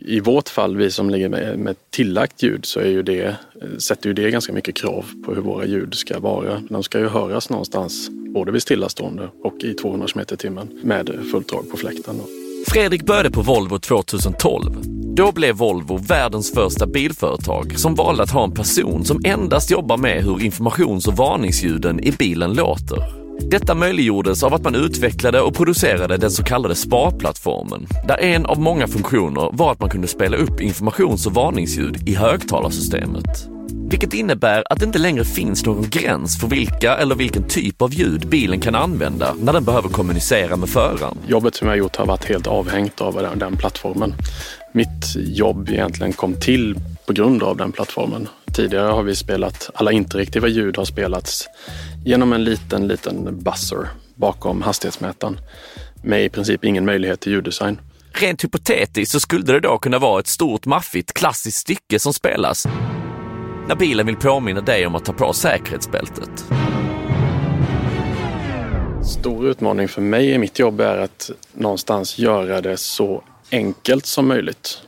I 0.00 0.20
vårt 0.20 0.48
fall, 0.48 0.76
vi 0.76 0.90
som 0.90 1.10
ligger 1.10 1.28
med, 1.28 1.58
med 1.58 1.76
tillagt 1.90 2.42
ljud, 2.42 2.64
så 2.64 2.80
är 2.80 2.86
ju 2.86 3.02
det, 3.02 3.36
sätter 3.78 4.08
ju 4.08 4.12
det 4.12 4.30
ganska 4.30 4.52
mycket 4.52 4.74
krav 4.74 5.04
på 5.24 5.34
hur 5.34 5.42
våra 5.42 5.66
ljud 5.66 5.94
ska 5.94 6.20
vara. 6.20 6.62
De 6.68 6.82
ska 6.82 6.98
ju 6.98 7.08
höras 7.08 7.50
någonstans, 7.50 8.08
både 8.10 8.52
vid 8.52 8.62
stillastående 8.62 9.28
och 9.42 9.54
i 9.64 9.74
200 9.74 10.08
km 10.08 10.24
i 10.32 10.36
timmen 10.36 10.80
med 10.82 11.10
fullt 11.30 11.48
drag 11.48 11.70
på 11.70 11.76
fläkten. 11.76 12.18
Då. 12.18 12.24
Fredrik 12.66 13.02
började 13.02 13.30
på 13.30 13.42
Volvo 13.42 13.78
2012. 13.78 14.82
Då 15.16 15.32
blev 15.32 15.56
Volvo 15.56 15.96
världens 15.96 16.52
första 16.52 16.86
bilföretag 16.86 17.78
som 17.78 17.94
valde 17.94 18.22
att 18.22 18.30
ha 18.30 18.44
en 18.44 18.54
person 18.54 19.04
som 19.04 19.20
endast 19.24 19.70
jobbar 19.70 19.96
med 19.96 20.24
hur 20.24 20.42
informations 20.42 21.08
och 21.08 21.16
varningsljuden 21.16 22.00
i 22.00 22.12
bilen 22.12 22.54
låter. 22.54 23.19
Detta 23.40 23.74
möjliggjordes 23.74 24.42
av 24.42 24.54
att 24.54 24.64
man 24.64 24.74
utvecklade 24.74 25.40
och 25.40 25.54
producerade 25.54 26.16
den 26.16 26.30
så 26.30 26.42
kallade 26.42 26.74
SPA-plattformen, 26.74 27.86
där 28.08 28.18
en 28.20 28.46
av 28.46 28.60
många 28.60 28.88
funktioner 28.88 29.50
var 29.52 29.72
att 29.72 29.80
man 29.80 29.90
kunde 29.90 30.08
spela 30.08 30.36
upp 30.36 30.60
informations 30.60 31.26
och 31.26 31.34
varningsljud 31.34 32.08
i 32.08 32.14
högtalarsystemet. 32.14 33.48
Vilket 33.90 34.14
innebär 34.14 34.64
att 34.70 34.78
det 34.78 34.84
inte 34.84 34.98
längre 34.98 35.24
finns 35.24 35.66
någon 35.66 35.90
gräns 35.90 36.40
för 36.40 36.46
vilka 36.46 36.96
eller 36.96 37.14
vilken 37.14 37.48
typ 37.48 37.82
av 37.82 37.92
ljud 37.92 38.28
bilen 38.28 38.60
kan 38.60 38.74
använda 38.74 39.34
när 39.40 39.52
den 39.52 39.64
behöver 39.64 39.88
kommunicera 39.88 40.56
med 40.56 40.68
föraren. 40.68 41.18
Jobbet 41.26 41.54
som 41.54 41.68
jag 41.68 41.76
gjort 41.76 41.96
har 41.96 42.06
varit 42.06 42.24
helt 42.24 42.46
avhängt 42.46 43.00
av 43.00 43.14
den, 43.14 43.38
den 43.38 43.56
plattformen. 43.56 44.14
Mitt 44.74 45.16
jobb 45.16 45.68
egentligen 45.68 46.12
kom 46.12 46.34
till 46.34 46.76
på 47.06 47.12
grund 47.12 47.42
av 47.42 47.56
den 47.56 47.72
plattformen. 47.72 48.28
Tidigare 48.60 48.92
har 48.92 49.02
vi 49.02 49.16
spelat, 49.16 49.70
alla 49.74 49.92
interaktiva 49.92 50.48
ljud 50.48 50.76
har 50.76 50.84
spelats 50.84 51.48
genom 52.04 52.32
en 52.32 52.44
liten, 52.44 52.88
liten 52.88 53.42
buzzer 53.42 53.88
bakom 54.14 54.62
hastighetsmätaren 54.62 55.40
med 56.02 56.24
i 56.24 56.28
princip 56.28 56.64
ingen 56.64 56.84
möjlighet 56.84 57.20
till 57.20 57.32
ljuddesign. 57.32 57.80
Rent 58.12 58.44
hypotetiskt 58.44 59.12
så 59.12 59.20
skulle 59.20 59.44
det 59.44 59.60
då 59.60 59.78
kunna 59.78 59.98
vara 59.98 60.20
ett 60.20 60.26
stort 60.26 60.66
maffigt 60.66 61.12
klassiskt 61.12 61.58
stycke 61.58 61.98
som 61.98 62.12
spelas 62.12 62.66
när 63.68 63.74
bilen 63.74 64.06
vill 64.06 64.16
påminna 64.16 64.60
dig 64.60 64.86
om 64.86 64.94
att 64.94 65.04
ta 65.04 65.12
på 65.12 65.32
säkerhetsbältet. 65.32 66.44
Stor 69.04 69.46
utmaning 69.48 69.88
för 69.88 70.02
mig 70.02 70.30
i 70.30 70.38
mitt 70.38 70.58
jobb 70.58 70.80
är 70.80 70.98
att 70.98 71.30
någonstans 71.52 72.18
göra 72.18 72.60
det 72.60 72.76
så 72.76 73.22
enkelt 73.50 74.06
som 74.06 74.28
möjligt. 74.28 74.82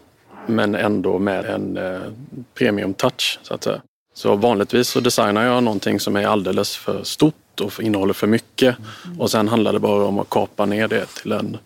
Men 0.47 0.75
ändå 0.75 1.19
med 1.19 1.45
en 1.45 1.77
eh, 1.77 2.01
premium 2.55 2.95
touch 2.95 3.39
så 3.43 3.55
att 3.55 3.65
säga. 3.65 3.83
Så 4.15 4.37
vanligtvis 4.37 4.89
så 4.89 5.01
designar 5.01 5.45
jag 5.45 5.63
någonting 5.63 6.01
som 6.01 6.17
är 6.17 6.27
alldeles 6.27 6.77
för 6.77 7.05
stort 7.05 7.61
och 7.61 7.83
innehåller 7.83 8.15
för 8.15 8.27
mycket. 8.27 8.77
Och 9.19 9.31
sen 9.31 9.49
handlar 9.49 9.73
det 9.73 9.79
bara 9.79 10.05
om 10.05 10.19
att 10.19 10.31
kapa 10.31 10.67
ner 10.67 10.89
det 10.89 11.07
till 11.07 11.33
en, 11.33 11.59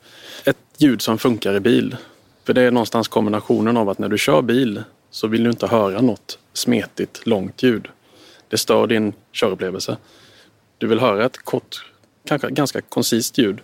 ett 0.45 0.57
ljud 0.79 1.03
som 1.03 1.19
funkar 1.19 1.55
i 1.55 1.61
bil. 1.61 1.97
För 2.45 2.55
det 2.55 2.63
är 2.63 2.71
någonstans 2.71 3.09
kombinationen 3.09 3.77
av 3.77 3.89
att 3.89 3.99
när 3.99 4.09
du 4.09 4.19
kör 4.19 4.43
bil 4.43 4.83
så 5.11 5.27
vill 5.27 5.45
du 5.45 5.51
inte 5.51 5.67
höra 5.67 6.01
något 6.01 6.39
smetigt, 6.53 7.27
långt 7.27 7.63
ljud. 7.63 7.89
Det 8.49 8.59
stör 8.59 8.87
din 8.87 9.13
körupplevelse. 9.33 9.97
Du 10.79 10.87
vill 10.87 11.01
höra 11.01 11.25
ett 11.25 11.39
kort, 11.45 11.87
kanske 12.29 12.51
ganska 12.51 12.81
koncist 12.81 13.39
ljud. 13.39 13.61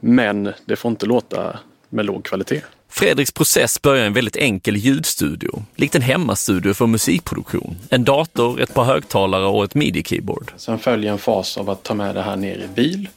Men 0.00 0.52
det 0.64 0.76
får 0.76 0.90
inte 0.90 1.06
låta 1.06 1.58
med 1.88 2.06
låg 2.06 2.24
kvalitet. 2.24 2.62
Fredriks 2.90 3.32
process 3.32 3.82
börjar 3.82 4.04
i 4.04 4.06
en 4.06 4.12
väldigt 4.12 4.36
enkel 4.36 4.76
ljudstudio, 4.76 5.64
likt 5.76 5.94
en 5.94 6.02
hemmastudio 6.02 6.74
för 6.74 6.86
musikproduktion. 6.86 7.76
En 7.90 8.04
dator, 8.04 8.60
ett 8.60 8.74
par 8.74 8.84
högtalare 8.84 9.46
och 9.46 9.64
ett 9.64 9.74
midi-keyboard. 9.74 10.52
Sen 10.56 10.78
följer 10.78 11.12
en 11.12 11.18
fas 11.18 11.58
av 11.58 11.70
att 11.70 11.82
ta 11.82 11.94
med 11.94 12.14
det 12.14 12.22
här 12.22 12.36
ner 12.36 12.58
i 12.58 12.68
bil. 12.74 13.08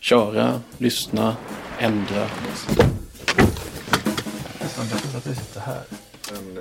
Köra, 0.00 0.60
lyssna, 0.78 1.36
ändra. 1.78 2.28
En 4.60 4.68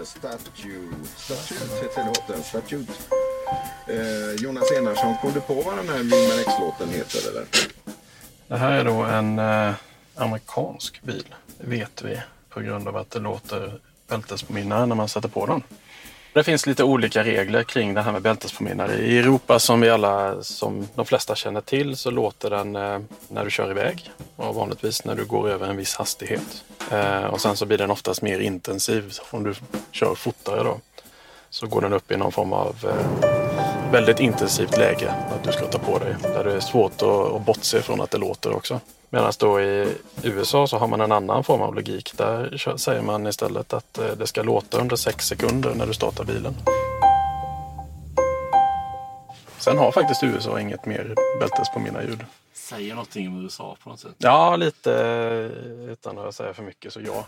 statue. 0.06 0.89
Heter 1.82 2.06
låten. 2.06 2.44
Eh, 3.88 4.44
Jonas 4.44 4.72
Enarsson, 4.77 5.16
kom 5.22 5.34
du 5.34 5.42
på 5.42 5.54
vad 5.54 5.77
den 5.77 5.89
här 5.89 5.98
Wilmer 5.98 6.39
X-låten 6.39 6.89
heter 6.89 7.30
eller? 7.30 7.46
Det 8.48 8.58
här 8.58 8.72
är 8.72 8.86
då 8.86 9.04
en 9.04 9.39
eh, 9.39 9.74
amerikansk 10.16 11.01
bil. 11.04 11.25
Det 11.58 11.68
vet 11.68 12.01
vi 12.01 12.20
på 12.58 12.64
grund 12.64 12.88
av 12.88 12.98
att 12.98 13.12
det 13.12 13.20
låter 13.20 13.74
bältespåminnare 14.08 14.86
när 14.86 14.96
man 14.96 15.10
sätter 15.10 15.30
på 15.30 15.46
den. 15.46 15.64
Det 16.34 16.44
finns 16.44 16.66
lite 16.66 16.84
olika 16.84 17.24
regler 17.24 17.64
kring 17.64 17.94
det 17.94 18.02
här 18.02 18.12
med 18.12 18.22
bältespåminnare. 18.22 18.96
I 18.96 19.20
Europa 19.20 19.60
som 19.60 19.82
vi 19.82 19.90
alla, 19.90 20.44
som 20.44 20.88
de 20.96 21.06
flesta 21.06 21.36
känner 21.36 21.62
till, 21.62 21.98
så 21.98 22.12
låter 22.12 22.50
den 22.50 22.76
eh, 22.76 23.00
när 23.28 23.46
du 23.46 23.52
kör 23.52 23.72
iväg 23.72 24.12
och 24.36 24.56
vanligtvis 24.56 25.06
när 25.06 25.16
du 25.16 25.26
går 25.26 25.50
över 25.50 25.68
en 25.68 25.78
viss 25.78 25.96
hastighet. 25.96 26.64
Eh, 26.92 27.24
och 27.24 27.42
sen 27.42 27.58
så 27.58 27.66
blir 27.66 27.78
den 27.78 27.92
oftast 27.92 28.22
mer 28.22 28.40
intensiv 28.40 29.14
om 29.32 29.44
du 29.44 29.54
kör 29.92 30.16
fortare 30.16 30.64
då. 30.64 30.80
Så 31.50 31.68
går 31.68 31.82
den 31.82 31.94
upp 31.94 32.12
i 32.12 32.18
någon 32.18 32.32
form 32.32 32.54
av 32.54 32.76
eh, 32.84 33.92
väldigt 33.92 34.20
intensivt 34.20 34.78
läge 34.78 35.12
att 35.12 35.44
du 35.44 35.52
ska 35.52 35.66
ta 35.66 35.80
på 35.80 36.00
dig. 36.00 36.16
Där 36.22 36.44
det 36.44 36.54
är 36.54 36.60
svårt 36.60 37.02
att 37.02 37.46
bortse 37.46 37.82
från 37.82 38.02
att 38.02 38.12
det 38.12 38.18
låter 38.18 38.56
också. 38.56 38.80
Medan 39.10 39.34
då 39.40 39.62
i 39.62 39.96
USA 40.24 40.68
så 40.68 40.78
har 40.78 40.88
man 40.88 41.02
en 41.02 41.12
annan 41.12 41.44
form 41.44 41.62
av 41.62 41.76
logik. 41.76 42.14
Där 42.18 42.78
säger 42.78 43.02
man 43.02 43.28
istället 43.28 43.74
att 43.74 43.98
eh, 43.98 44.06
det 44.06 44.28
ska 44.28 44.44
låta 44.44 44.78
under 44.78 44.96
sex 44.96 45.28
sekunder 45.28 45.76
när 45.76 45.88
du 45.88 45.94
startar 45.94 46.24
bilen. 46.24 46.56
Sen 49.58 49.78
har 49.78 49.92
faktiskt 49.92 50.24
USA 50.24 50.60
inget 50.60 50.86
mer 50.86 51.16
bältes 51.40 51.70
på 51.74 51.80
mina 51.80 52.04
ljud. 52.04 52.26
Säger 52.54 52.90
någonting 52.94 53.28
om 53.28 53.44
USA 53.44 53.78
på 53.84 53.90
något 53.90 54.00
sätt? 54.00 54.16
Ja, 54.18 54.56
lite 54.56 54.92
utan 55.90 56.18
att 56.18 56.36
säga 56.36 56.54
för 56.54 56.64
mycket 56.64 56.94
så 56.94 57.00
ja. 57.06 57.26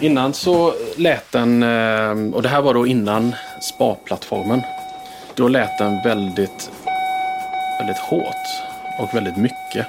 Innan 0.00 0.34
så 0.34 0.74
lät 0.96 1.32
den, 1.32 1.62
eh, 1.62 2.34
och 2.34 2.42
det 2.42 2.48
här 2.48 2.62
var 2.62 2.74
då 2.74 2.86
innan 2.86 3.34
sparplattformen. 3.60 4.62
Då 5.34 5.48
lät 5.48 5.78
den 5.78 6.02
väldigt, 6.04 6.70
väldigt 7.78 7.98
hårt 7.98 8.46
och 9.00 9.14
väldigt 9.14 9.36
mycket 9.36 9.86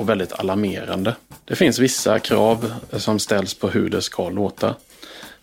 och 0.00 0.08
väldigt 0.08 0.32
alarmerande. 0.32 1.14
Det 1.44 1.56
finns 1.56 1.78
vissa 1.78 2.18
krav 2.18 2.72
som 2.92 3.18
ställs 3.18 3.54
på 3.54 3.68
hur 3.68 3.90
det 3.90 4.02
ska 4.02 4.30
låta. 4.30 4.74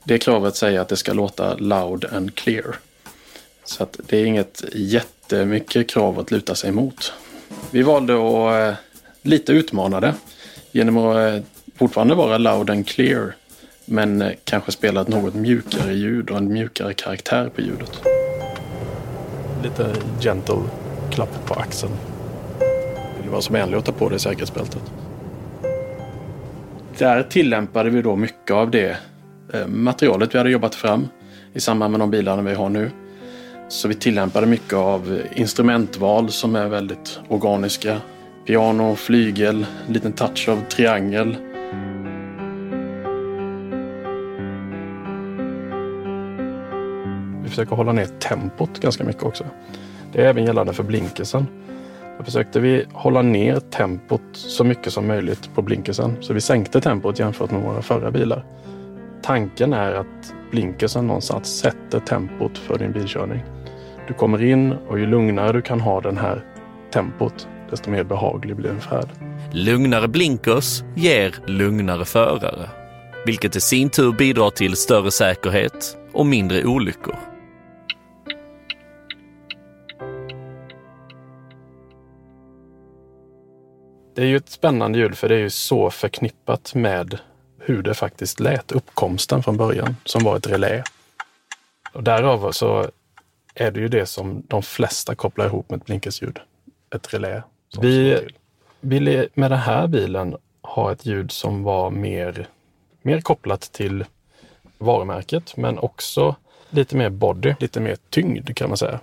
Det 0.03 0.17
kravet 0.17 0.55
säger 0.55 0.79
att 0.79 0.87
det 0.87 0.95
ska 0.95 1.13
låta 1.13 1.55
loud 1.55 2.05
and 2.05 2.35
clear. 2.35 2.75
Så 3.65 3.83
att 3.83 3.99
det 4.07 4.17
är 4.17 4.25
inget 4.25 4.63
jättemycket 4.73 5.89
krav 5.89 6.19
att 6.19 6.31
luta 6.31 6.55
sig 6.55 6.71
mot. 6.71 7.13
Vi 7.71 7.83
valde 7.83 8.13
att 8.13 8.73
eh, 8.73 8.79
lite 9.21 9.51
utmana 9.51 9.99
det 9.99 10.13
genom 10.71 10.97
att 10.97 11.17
eh, 11.17 11.43
fortfarande 11.75 12.15
vara 12.15 12.37
loud 12.37 12.69
and 12.69 12.87
clear 12.87 13.35
men 13.85 14.21
eh, 14.21 14.31
kanske 14.43 14.71
spela 14.71 15.01
ett 15.01 15.07
något 15.07 15.33
mjukare 15.33 15.93
ljud 15.93 16.29
och 16.29 16.37
en 16.37 16.53
mjukare 16.53 16.93
karaktär 16.93 17.49
på 17.55 17.61
ljudet. 17.61 18.01
Lite 19.63 19.95
gentle 20.21 20.63
klapp 21.11 21.45
på 21.45 21.53
axeln 21.53 22.16
vill 23.27 23.31
vara 23.31 23.41
så 23.41 23.53
vänlig 23.53 23.77
att 23.77 23.85
ta 23.85 23.91
på 23.91 24.09
dig 24.09 24.19
säkerhetsbältet. 24.19 24.81
Där 26.97 27.23
tillämpade 27.23 27.89
vi 27.89 28.01
då 28.01 28.15
mycket 28.15 28.51
av 28.51 28.71
det 28.71 28.97
eh, 29.53 29.67
materialet 29.67 30.33
vi 30.33 30.37
hade 30.37 30.49
jobbat 30.49 30.75
fram 30.75 31.07
i 31.53 31.59
samband 31.59 31.91
med 31.91 31.99
de 31.99 32.11
bilarna 32.11 32.41
vi 32.41 32.53
har 32.53 32.69
nu. 32.69 32.91
Så 33.69 33.87
vi 33.87 33.93
tillämpade 33.93 34.47
mycket 34.47 34.73
av 34.73 35.21
instrumentval 35.35 36.29
som 36.29 36.55
är 36.55 36.67
väldigt 36.67 37.19
organiska. 37.27 38.01
Piano, 38.45 38.95
flygel, 38.95 39.65
liten 39.87 40.13
touch 40.13 40.49
av 40.49 40.61
triangel. 40.69 41.35
Vi 47.43 47.49
försöker 47.49 47.75
hålla 47.75 47.91
ner 47.91 48.05
tempot 48.05 48.79
ganska 48.79 49.03
mycket 49.03 49.23
också. 49.23 49.45
Det 50.13 50.21
är 50.21 50.29
även 50.29 50.45
gällande 50.45 50.73
för 50.73 50.83
blinkersen. 50.83 51.47
Då 52.17 52.23
försökte 52.23 52.59
vi 52.59 52.85
hålla 52.93 53.21
ner 53.21 53.59
tempot 53.59 54.21
så 54.33 54.63
mycket 54.63 54.93
som 54.93 55.07
möjligt 55.07 55.49
på 55.55 55.61
blinkersen. 55.61 56.17
Så 56.19 56.33
vi 56.33 56.41
sänkte 56.41 56.81
tempot 56.81 57.19
jämfört 57.19 57.51
med 57.51 57.61
våra 57.61 57.81
förra 57.81 58.11
bilar. 58.11 58.45
Tanken 59.21 59.73
är 59.73 59.91
att 59.91 60.33
blinkersen 60.51 61.07
någonstans 61.07 61.59
sätter 61.59 61.99
tempot 61.99 62.57
för 62.57 62.77
din 62.77 62.91
bilkörning. 62.91 63.43
Du 64.07 64.13
kommer 64.13 64.43
in 64.43 64.71
och 64.71 64.99
ju 64.99 65.05
lugnare 65.05 65.51
du 65.51 65.61
kan 65.61 65.79
ha 65.79 66.01
den 66.01 66.17
här 66.17 66.45
tempot, 66.93 67.47
desto 67.69 67.89
mer 67.89 68.03
behaglig 68.03 68.55
blir 68.55 68.69
en 68.69 68.81
färd. 68.81 69.09
Lugnare 69.51 70.07
blinkers 70.07 70.83
ger 70.95 71.35
lugnare 71.45 72.05
förare, 72.05 72.69
vilket 73.25 73.55
i 73.55 73.61
sin 73.61 73.89
tur 73.89 74.11
bidrar 74.11 74.49
till 74.49 74.75
större 74.75 75.11
säkerhet 75.11 75.97
och 76.13 76.25
mindre 76.25 76.65
olyckor. 76.65 77.15
Det 84.17 84.23
är 84.23 84.27
ju 84.27 84.37
ett 84.37 84.49
spännande 84.49 84.99
ljud 84.99 85.17
för 85.17 85.29
det 85.29 85.35
är 85.35 85.39
ju 85.39 85.49
så 85.49 85.89
förknippat 85.89 86.75
med 86.75 87.19
hur 87.59 87.83
det 87.83 87.93
faktiskt 87.93 88.39
lät, 88.39 88.71
uppkomsten 88.71 89.43
från 89.43 89.57
början, 89.57 89.95
som 90.03 90.23
var 90.23 90.37
ett 90.37 90.47
relä. 90.47 90.83
Och 91.93 92.03
därav 92.03 92.51
så 92.51 92.91
är 93.55 93.71
det 93.71 93.79
ju 93.79 93.87
det 93.87 94.05
som 94.05 94.43
de 94.47 94.63
flesta 94.63 95.15
kopplar 95.15 95.45
ihop 95.45 95.69
med 95.69 95.77
ett 95.77 95.85
blinkersljud. 95.85 96.39
Ett 96.95 97.13
relä. 97.13 97.43
Vi 97.81 98.27
ville 98.81 99.27
med 99.33 99.51
den 99.51 99.59
här 99.59 99.87
bilen 99.87 100.35
ha 100.61 100.91
ett 100.91 101.05
ljud 101.05 101.31
som 101.31 101.63
var 101.63 101.89
mer, 101.89 102.47
mer 103.01 103.21
kopplat 103.21 103.61
till 103.61 104.05
varumärket, 104.77 105.57
men 105.57 105.79
också 105.79 106.35
lite 106.69 106.95
mer 106.95 107.09
body, 107.09 107.55
lite 107.59 107.79
mer 107.79 107.97
tyngd 108.09 108.55
kan 108.55 108.69
man 108.69 108.77
säga. 108.77 108.99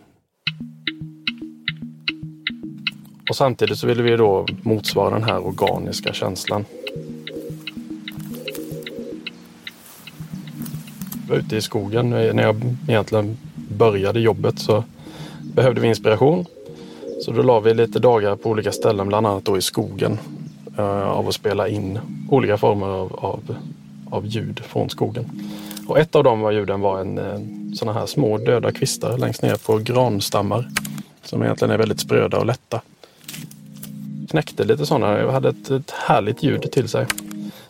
Och 3.29 3.37
samtidigt 3.37 3.79
så 3.79 3.87
ville 3.87 4.03
vi 4.03 4.17
då 4.17 4.47
motsvara 4.63 5.11
den 5.11 5.25
här 5.25 5.47
organiska 5.47 6.13
känslan. 6.13 6.65
Jag 11.13 11.29
var 11.29 11.37
ute 11.37 11.57
i 11.57 11.63
skogen 11.63 12.11
när 12.11 12.43
jag 12.43 12.77
egentligen 12.89 13.37
började 13.55 14.21
jobbet 14.21 14.59
så 14.59 14.85
behövde 15.43 15.81
vi 15.81 15.89
inspiration. 15.89 16.45
Så 17.21 17.31
då 17.31 17.43
la 17.43 17.61
vi 17.61 17.75
lite 17.75 17.99
dagar 17.99 18.37
på 18.37 18.51
olika 18.51 18.73
ställen, 18.73 19.09
bland 19.09 19.27
annat 19.27 19.45
då 19.45 19.59
i 19.59 19.63
skogen, 19.63 20.19
eh, 20.79 21.11
av 21.11 21.29
att 21.29 21.35
spela 21.35 21.69
in 21.69 21.99
olika 22.31 22.57
former 22.57 22.87
av, 22.87 23.13
av, 23.13 23.57
av 24.11 24.27
ljud 24.27 24.61
från 24.65 24.91
skogen. 24.91 25.43
Och 25.89 25.99
ett 25.99 26.15
av 26.15 26.25
de 26.25 26.53
ljuden 26.53 26.81
var 26.81 27.01
en 27.01 27.19
eh, 27.19 27.41
sådana 27.75 27.99
här 27.99 28.07
små 28.07 28.39
döda 28.39 28.73
kvistar 28.73 29.19
längst 29.19 29.43
ner 29.43 29.57
på 29.67 29.79
granstammar 29.79 30.69
som 31.23 31.43
egentligen 31.43 31.71
är 31.71 31.79
väldigt 31.79 32.01
spröda 32.01 32.39
och 32.39 32.47
lätta. 32.47 32.81
Knäckte 34.35 34.65
lite 34.65 34.87
sådana, 34.87 35.19
jag 35.19 35.33
hade 35.33 35.49
ett, 35.49 35.71
ett 35.71 35.91
härligt 35.91 36.43
ljud 36.43 36.73
till 36.73 36.89
sig. 36.89 37.07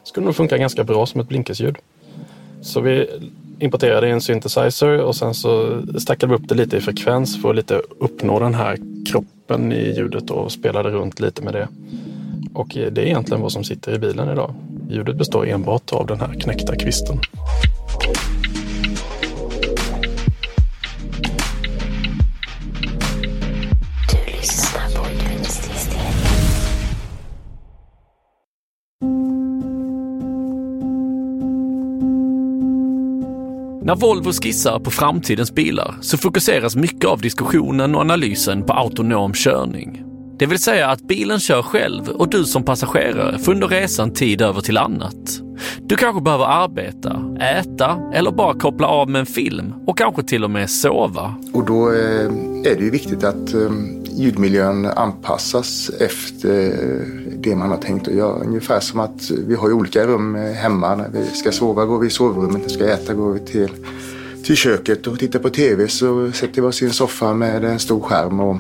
Skulle 0.05 0.27
nog 0.27 0.37
funka 0.37 0.59
ganska 0.59 0.85
bra 0.85 1.07
som 1.07 1.21
ett 1.21 1.29
blinkersljud. 1.29 1.77
Så 2.63 2.81
vi 2.81 3.07
importerade 3.59 4.09
en 4.09 4.21
synthesizer 4.21 4.99
och 4.99 5.17
sen 5.17 5.35
så 5.35 5.83
stackade 5.99 6.31
vi 6.31 6.39
upp 6.39 6.49
det 6.49 6.55
lite 6.55 6.77
i 6.77 6.81
frekvens 6.81 7.43
för 7.43 7.51
att 7.51 7.57
lite 7.57 7.83
uppnå 7.99 8.39
den 8.39 8.55
här 8.55 8.79
kroppen 9.11 9.73
i 9.73 9.97
ljudet 9.97 10.31
och 10.31 10.53
spelade 10.53 10.91
runt 10.91 11.21
lite 11.21 11.43
med 11.43 11.53
det. 11.53 11.69
Och 12.55 12.69
det 12.69 12.99
är 13.03 13.07
egentligen 13.07 13.43
vad 13.43 13.53
som 13.53 13.65
sitter 13.65 13.95
i 13.95 13.99
bilen 13.99 14.29
idag. 14.29 14.55
Ljudet 14.91 15.17
består 15.17 15.47
enbart 15.47 15.93
av 15.93 16.07
den 16.07 16.21
här 16.21 16.41
knäckta 16.41 16.77
kvisten. 16.77 17.19
När 33.95 34.01
Volvo 34.01 34.33
skissar 34.33 34.79
på 34.79 34.91
framtidens 34.91 35.55
bilar 35.55 35.97
så 36.01 36.19
fokuseras 36.19 36.77
mycket 36.77 37.05
av 37.05 37.21
diskussionen 37.21 37.95
och 37.95 38.01
analysen 38.01 38.63
på 38.63 38.73
autonom 38.73 39.33
körning. 39.35 40.03
Det 40.39 40.47
vill 40.47 40.59
säga 40.59 40.91
att 40.91 41.09
bilen 41.09 41.41
kör 41.41 41.63
själv 41.63 42.09
och 42.09 42.31
du 42.31 42.45
som 42.45 42.63
passagerare 42.63 43.39
får 43.39 43.53
under 43.53 43.69
resan 43.69 44.13
tid 44.13 44.43
över 44.43 44.61
till 44.61 44.79
annat. 44.79 45.41
Du 45.83 45.97
kanske 45.97 46.23
behöver 46.23 46.45
arbeta, 46.45 47.23
äta 47.41 48.01
eller 48.15 48.31
bara 48.31 48.55
koppla 48.55 48.87
av 48.87 49.11
med 49.11 49.21
en 49.21 49.27
film 49.27 49.75
och 49.87 49.99
kanske 49.99 50.23
till 50.23 50.45
och 50.45 50.51
med 50.51 50.71
sova. 50.71 51.35
Och 51.53 51.67
då 51.67 51.91
eh, 51.93 52.27
är 52.65 52.77
det 52.77 52.85
ju 52.85 52.91
viktigt 52.91 53.25
att 53.25 53.55
eh, 53.55 53.71
ljudmiljön 54.17 54.87
anpassas 54.87 55.91
efter 56.01 56.73
det 57.45 57.57
man 57.57 57.71
har 57.71 57.77
tänkt 57.77 58.09
att 58.09 58.15
göra. 58.15 58.45
Ungefär 58.45 58.81
som 58.81 59.01
att 59.01 59.31
vi 59.47 59.55
har 59.55 59.73
olika 59.73 60.07
rum 60.07 60.35
hemma. 60.35 60.95
När 60.95 61.09
vi 61.09 61.25
ska 61.25 61.53
sova 61.53 61.85
går 61.85 61.99
vi 61.99 62.07
i 62.07 62.11
sovrummet, 62.11 62.53
när 62.53 62.65
vi 62.65 62.69
ska 62.69 62.89
äta 62.89 63.15
går 63.15 63.33
vi 63.33 63.41
till, 63.41 63.71
till 64.45 64.57
köket 64.57 65.07
och 65.07 65.19
tittar 65.19 65.39
på 65.39 65.51
TV 65.51 65.89
så 65.89 66.33
sätter 66.33 66.63
vi 66.63 66.69
oss 66.69 66.83
i 66.83 66.85
en 66.85 66.93
soffa 66.93 67.35
med 67.35 67.65
en 67.65 67.79
stor 67.79 68.01
skärm. 68.01 68.41
Och, 68.41 68.57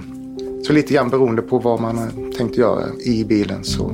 så 0.66 0.72
lite 0.72 0.94
grann 0.94 1.10
beroende 1.10 1.42
på 1.42 1.58
vad 1.58 1.80
man 1.80 1.98
har 1.98 2.32
tänkt 2.32 2.56
göra 2.56 2.84
i 3.04 3.24
bilen 3.24 3.64
så 3.64 3.92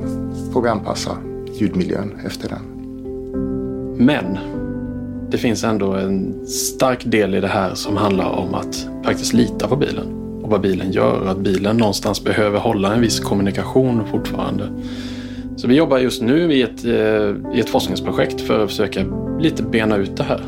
får 0.53 0.61
vi 0.61 0.69
anpassa 0.69 1.17
ljudmiljön 1.53 2.19
efter 2.25 2.49
den. 2.49 2.61
Men 4.05 4.37
det 5.31 5.37
finns 5.37 5.63
ändå 5.63 5.93
en 5.93 6.47
stark 6.47 7.05
del 7.05 7.35
i 7.35 7.39
det 7.39 7.47
här 7.47 7.75
som 7.75 7.97
handlar 7.97 8.29
om 8.29 8.53
att 8.53 8.87
faktiskt 9.03 9.33
lita 9.33 9.67
på 9.67 9.75
bilen 9.75 10.20
vad 10.51 10.61
bilen 10.61 10.91
gör. 10.91 11.25
Att 11.27 11.37
bilen 11.37 11.77
någonstans 11.77 12.23
behöver 12.23 12.59
hålla 12.59 12.93
en 12.93 13.01
viss 13.01 13.19
kommunikation 13.19 14.01
fortfarande. 14.11 14.67
Så 15.55 15.67
vi 15.67 15.75
jobbar 15.75 15.97
just 15.97 16.21
nu 16.21 16.53
i 16.53 16.61
ett, 16.61 16.85
eh, 16.85 17.55
i 17.55 17.59
ett 17.59 17.69
forskningsprojekt 17.69 18.41
för 18.41 18.63
att 18.63 18.69
försöka 18.69 19.05
lite 19.39 19.63
bena 19.63 19.97
ut 19.97 20.17
det 20.17 20.23
här. 20.23 20.41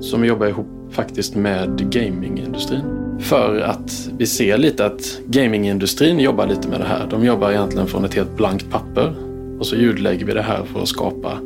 Som 0.00 0.20
vi 0.20 0.28
jobbar 0.28 0.46
ihop 0.46 0.66
faktiskt 0.90 1.36
med 1.36 1.92
gamingindustrin. 1.92 2.82
För 3.20 3.60
att 3.60 4.10
vi 4.18 4.26
ser 4.26 4.58
lite 4.58 4.86
att 4.86 5.20
gamingindustrin 5.26 6.20
jobbar 6.20 6.46
lite 6.46 6.68
med 6.68 6.80
det 6.80 6.86
här. 6.86 7.06
De 7.10 7.24
jobbar 7.24 7.50
egentligen 7.50 7.86
från 7.86 8.04
ett 8.04 8.14
helt 8.14 8.36
blankt 8.36 8.70
papper. 8.70 9.14
Och 9.58 9.66
så 9.66 9.76
ljudlägger 9.76 10.26
vi 10.26 10.32
det 10.32 10.42
här 10.42 10.64
för 10.72 10.82
att 10.82 10.88
skapa 10.88 11.38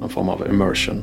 någon 0.00 0.08
form 0.08 0.28
av 0.28 0.42
immersion. 0.50 1.02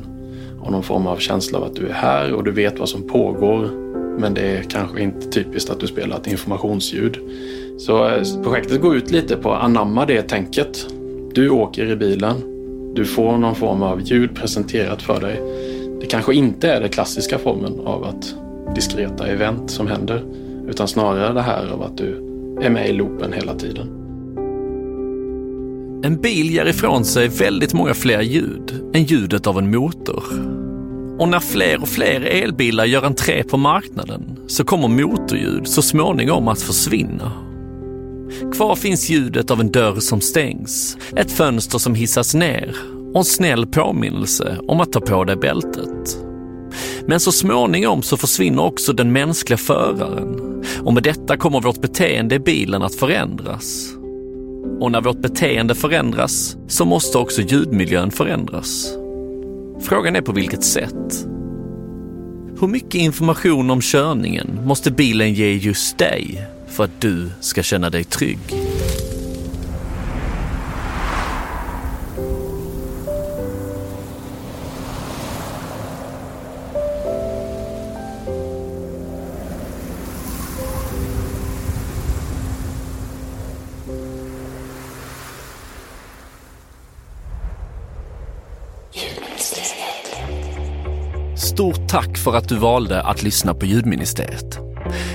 Och 0.60 0.72
någon 0.72 0.82
form 0.82 1.06
av 1.06 1.16
känsla 1.16 1.58
av 1.58 1.64
att 1.64 1.74
du 1.74 1.88
är 1.88 1.92
här 1.92 2.32
och 2.32 2.44
du 2.44 2.50
vet 2.50 2.78
vad 2.78 2.88
som 2.88 3.02
pågår. 3.02 3.70
Men 4.18 4.34
det 4.34 4.40
är 4.40 4.62
kanske 4.62 5.02
inte 5.02 5.28
typiskt 5.28 5.70
att 5.70 5.80
du 5.80 5.86
spelar 5.86 6.16
ett 6.16 6.26
informationsljud. 6.26 7.18
Så 7.78 8.08
eh, 8.08 8.22
projektet 8.42 8.80
går 8.80 8.96
ut 8.96 9.10
lite 9.10 9.36
på 9.36 9.52
att 9.52 9.64
anamma 9.64 10.06
det 10.06 10.22
tänket. 10.22 10.86
Du 11.34 11.50
åker 11.50 11.90
i 11.90 11.96
bilen. 11.96 12.36
Du 12.94 13.04
får 13.04 13.38
någon 13.38 13.54
form 13.54 13.82
av 13.82 14.00
ljud 14.00 14.34
presenterat 14.34 15.02
för 15.02 15.20
dig. 15.20 15.42
Det 16.00 16.06
kanske 16.06 16.34
inte 16.34 16.70
är 16.70 16.80
den 16.80 16.90
klassiska 16.90 17.38
formen 17.38 17.80
av 17.84 18.04
att 18.04 18.34
diskreta 18.74 19.26
event 19.26 19.70
som 19.70 19.86
händer. 19.86 20.24
Utan 20.68 20.88
snarare 20.88 21.32
det 21.32 21.42
här 21.42 21.72
av 21.72 21.82
att 21.82 21.96
du 21.96 22.16
är 22.62 22.70
med 22.70 22.88
i 22.88 22.92
loopen 22.92 23.32
hela 23.32 23.54
tiden. 23.54 23.88
En 26.02 26.16
bil 26.16 26.50
ger 26.50 26.66
ifrån 26.66 27.04
sig 27.04 27.28
väldigt 27.28 27.74
många 27.74 27.94
fler 27.94 28.20
ljud 28.20 28.90
än 28.94 29.04
ljudet 29.04 29.46
av 29.46 29.58
en 29.58 29.70
motor. 29.70 30.24
Och 31.18 31.28
när 31.28 31.40
fler 31.40 31.82
och 31.82 31.88
fler 31.88 32.20
elbilar 32.20 32.84
gör 32.84 33.02
entré 33.02 33.42
på 33.42 33.56
marknaden 33.56 34.38
så 34.46 34.64
kommer 34.64 34.88
motorljud 34.88 35.68
så 35.68 35.82
småningom 35.82 36.48
att 36.48 36.62
försvinna. 36.62 37.32
Kvar 38.54 38.76
finns 38.76 39.10
ljudet 39.10 39.50
av 39.50 39.60
en 39.60 39.70
dörr 39.70 40.00
som 40.00 40.20
stängs, 40.20 40.98
ett 41.16 41.32
fönster 41.32 41.78
som 41.78 41.94
hissas 41.94 42.34
ner 42.34 42.76
och 43.12 43.18
en 43.18 43.24
snäll 43.24 43.66
påminnelse 43.66 44.58
om 44.68 44.80
att 44.80 44.92
ta 44.92 45.00
på 45.00 45.24
dig 45.24 45.36
bältet. 45.36 46.18
Men 47.06 47.20
så 47.20 47.32
småningom 47.32 48.02
så 48.02 48.16
försvinner 48.16 48.62
också 48.62 48.92
den 48.92 49.12
mänskliga 49.12 49.58
föraren 49.58 50.62
och 50.82 50.94
med 50.94 51.02
detta 51.02 51.36
kommer 51.36 51.60
vårt 51.60 51.80
beteende 51.80 52.34
i 52.34 52.38
bilen 52.38 52.82
att 52.82 52.94
förändras. 52.94 53.88
Och 54.80 54.92
när 54.92 55.00
vårt 55.00 55.22
beteende 55.22 55.74
förändras 55.74 56.56
så 56.68 56.84
måste 56.84 57.18
också 57.18 57.42
ljudmiljön 57.42 58.10
förändras. 58.10 58.96
Frågan 59.80 60.16
är 60.16 60.20
på 60.20 60.32
vilket 60.32 60.64
sätt? 60.64 61.26
Hur 62.60 62.66
mycket 62.66 62.94
information 62.94 63.70
om 63.70 63.80
körningen 63.80 64.60
måste 64.64 64.90
bilen 64.90 65.34
ge 65.34 65.52
just 65.52 65.98
dig 65.98 66.46
för 66.68 66.84
att 66.84 67.00
du 67.00 67.30
ska 67.40 67.62
känna 67.62 67.90
dig 67.90 68.04
trygg? 68.04 68.38
Tack 91.96 92.18
för 92.18 92.34
att 92.36 92.48
du 92.48 92.56
valde 92.56 93.02
att 93.02 93.22
lyssna 93.22 93.54
på 93.54 93.66
ljudministeriet. 93.66 94.58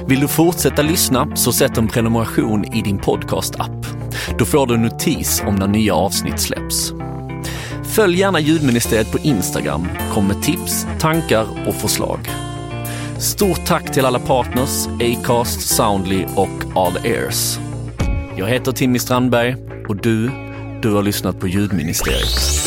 Vill 0.08 0.20
du 0.20 0.28
fortsätta 0.28 0.82
lyssna 0.82 1.36
så 1.36 1.54
sätt 1.54 1.78
en 1.78 1.88
prenumeration 1.88 2.74
i 2.74 2.82
din 2.82 2.98
podcast-app. 2.98 3.86
Då 4.40 4.46
får 4.46 4.68
du 4.68 4.74
en 4.74 4.82
notis 4.82 5.44
om 5.48 5.56
när 5.56 5.68
nya 5.68 5.96
avsnitt 5.96 6.40
släpps. 6.40 6.94
Följ 7.84 8.20
gärna 8.20 8.40
ljudministeriet 8.40 9.12
på 9.12 9.18
Instagram. 9.18 9.88
Kom 10.14 10.28
med 10.28 10.44
tips, 10.44 10.88
tankar 11.00 11.46
och 11.68 11.76
förslag. 11.76 12.20
Stort 13.20 13.66
tack 13.66 13.94
till 13.94 14.06
alla 14.06 14.20
partners, 14.20 14.88
Acast, 14.88 15.76
Soundly 15.76 16.26
och 16.36 16.76
All 16.76 17.06
Ears. 17.06 17.60
Jag 18.38 18.48
heter 18.48 18.72
Timmy 18.72 19.00
Strandberg 19.00 19.56
och 19.88 19.96
du, 19.96 20.32
du 20.82 20.94
har 20.94 21.04
lyssnat 21.04 21.40
på 21.40 21.48
Ljudministeriet. 21.48 22.61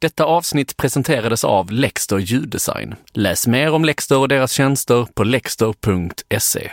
Detta 0.00 0.24
avsnitt 0.24 0.76
presenterades 0.76 1.44
av 1.44 1.70
Lexter 1.70 2.18
ljuddesign. 2.18 2.94
Läs 3.12 3.46
mer 3.46 3.72
om 3.72 3.84
Lexter 3.84 4.18
och 4.18 4.28
deras 4.28 4.52
tjänster 4.52 5.06
på 5.14 5.24
lexter.se. 5.24 6.70